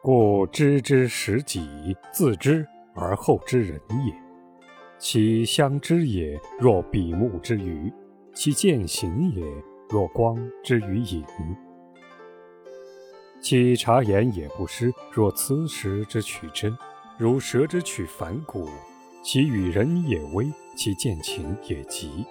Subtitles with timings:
[0.00, 4.14] 故知之识己，自知而后知人也。
[4.96, 7.92] 其相知也，若比目之鱼；
[8.32, 9.44] 其见行也，
[9.90, 11.24] 若光之于影。
[13.40, 16.76] 其察言也不失，若磁石之取真，
[17.18, 18.68] 如蛇之取反骨。
[19.24, 22.24] 其与人也微，其见情也急，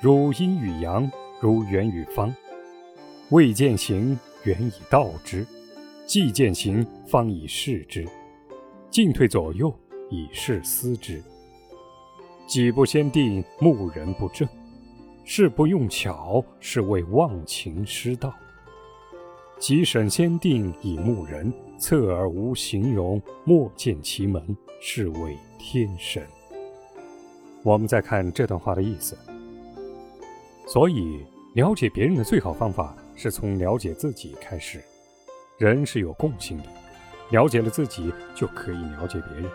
[0.00, 2.32] 如阴与阳，如圆与方。
[3.30, 5.46] 未见行，远以道之。
[6.12, 8.04] 既见行，方以示之；
[8.90, 9.74] 进退左右，
[10.10, 11.24] 以示思之。
[12.46, 14.46] 己不先定，目人不正；
[15.24, 18.30] 事不用巧，是谓忘情失道。
[19.58, 26.22] 己审先定，以目人；侧而无形容，莫见其门，是谓天神。
[27.62, 29.16] 我们再看这段话的意思。
[30.66, 34.78] 所以，了解别人的最好方法是从了解自己开始。
[35.68, 36.64] 人是有共性的，
[37.30, 39.50] 了解了自己就可以了解别人。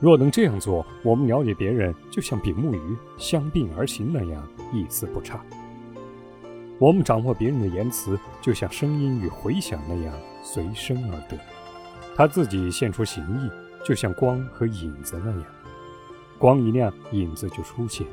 [0.00, 5.40] 若能这样做，我们了解别人就像比目鱼相并而行那样，一丝不差。
[6.78, 11.38] 我们掌握别人的言辞，就像声音与回响那样随声而得。
[12.16, 13.50] 他自己现出形意，
[13.86, 15.44] 就像光和影子那样，
[16.36, 18.04] 光一亮，影子就出现。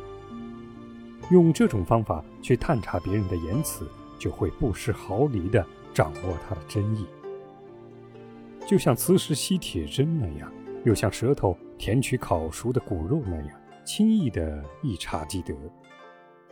[1.31, 3.87] 用这种方法去探查别人的言辞，
[4.19, 5.65] 就会不失毫厘的。
[5.99, 7.05] 掌握它的真意，
[8.65, 10.49] 就像磁石吸铁针那样，
[10.85, 13.49] 又像舌头舔取烤熟的骨肉那样，
[13.83, 15.53] 轻易的一察即得。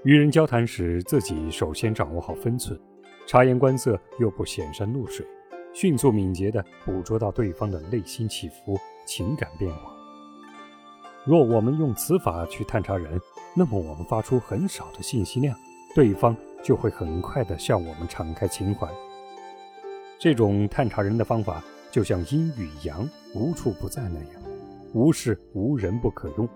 [0.04, 2.78] 与人交谈时，自己首先掌握好分寸，
[3.26, 5.26] 察言观色又不显山露水，
[5.74, 9.96] 迅速敏捷地捕捉到对方的内心起伏、情感变化。
[11.24, 13.18] 若我们用此法去探查人，
[13.56, 15.58] 那么我们发出很少的信息量，
[15.96, 18.90] 对方就会很快地向我们敞开情怀。
[20.20, 24.42] 这种探查人的方法，就像阴与阳无处不在那样，
[24.94, 26.48] 无事无人不可用；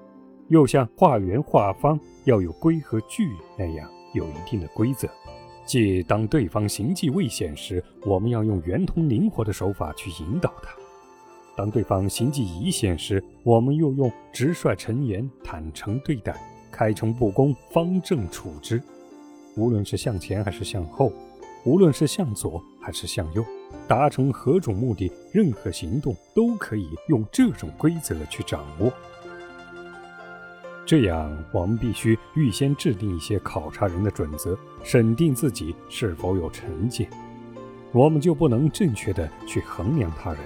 [0.48, 5.08] 又像画圆画方要有规和矩那样，有一定的规则。
[5.64, 10.72] 即当对方行迹未显时，我们要用圆通灵活的手法去引导他；
[11.56, 16.36] 当对方行迹已显时，我们又用直率陈言、坦诚对待、
[16.72, 18.82] 开诚布公、方正处之。
[19.56, 21.14] 无论是向前还是向后。
[21.64, 23.46] 无论是向左还是向右，
[23.88, 28.92] 达成何种目的，任何行动都可以用这种规则去掌握。
[30.86, 37.10] 这样，我们必须预先制定一些考察人的准则，审定自己是否有成见，
[37.94, 40.40] 我们就不能正确的去衡量他人。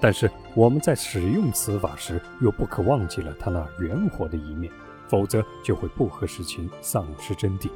[0.00, 4.72] 但是，我们在使用此法时，又不可忘记了他那圆活的一面，
[5.08, 7.68] 否则就会不合实情，丧失真谛。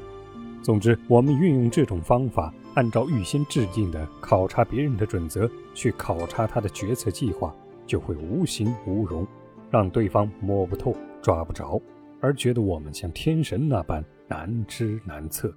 [0.63, 7.55] 总之，我们运用这种方法，按照预先制定的考察别人的准则去考察他的决策计划，
[7.87, 9.27] 就会无形无容，
[9.71, 11.81] 让对方摸不透、抓不着，
[12.21, 15.55] 而觉得我们像天神那般难知难测。